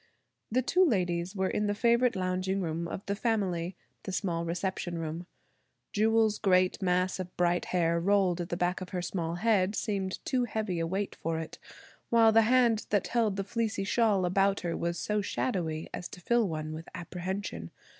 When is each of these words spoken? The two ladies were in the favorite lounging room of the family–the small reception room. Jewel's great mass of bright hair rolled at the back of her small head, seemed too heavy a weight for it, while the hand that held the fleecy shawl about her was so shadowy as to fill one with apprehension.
The 0.51 0.63
two 0.63 0.83
ladies 0.83 1.35
were 1.35 1.47
in 1.47 1.67
the 1.67 1.75
favorite 1.75 2.15
lounging 2.15 2.59
room 2.59 2.87
of 2.87 3.05
the 3.05 3.13
family–the 3.15 4.11
small 4.11 4.45
reception 4.45 4.97
room. 4.97 5.27
Jewel's 5.93 6.39
great 6.39 6.81
mass 6.81 7.19
of 7.19 7.37
bright 7.37 7.65
hair 7.65 7.99
rolled 7.99 8.41
at 8.41 8.49
the 8.49 8.57
back 8.57 8.81
of 8.81 8.89
her 8.89 9.03
small 9.03 9.35
head, 9.35 9.75
seemed 9.75 10.17
too 10.25 10.45
heavy 10.45 10.79
a 10.79 10.87
weight 10.87 11.13
for 11.13 11.37
it, 11.37 11.59
while 12.09 12.31
the 12.31 12.41
hand 12.49 12.87
that 12.89 13.09
held 13.09 13.35
the 13.35 13.43
fleecy 13.43 13.83
shawl 13.83 14.25
about 14.25 14.61
her 14.61 14.75
was 14.75 14.97
so 14.97 15.21
shadowy 15.21 15.87
as 15.93 16.07
to 16.07 16.19
fill 16.19 16.47
one 16.49 16.73
with 16.73 16.89
apprehension. 16.95 17.69